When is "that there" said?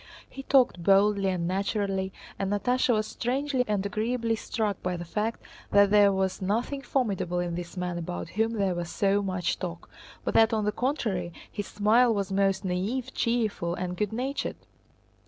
5.69-6.11